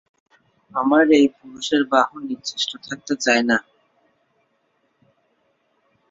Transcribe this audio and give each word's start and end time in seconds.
আমার 0.75 1.05
এই 1.17 1.27
পুরুষের 1.37 1.81
বাহু 1.91 2.15
নিশ্চেষ্ট 2.29 2.71
থাকতে 2.87 3.13
চায় 3.23 3.43
না। 3.49 3.57